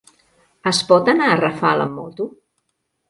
Es 0.71 0.79
pot 0.91 1.11
anar 1.13 1.27
a 1.33 1.37
Rafal 1.43 1.85
amb 1.85 1.97
moto? 2.01 2.31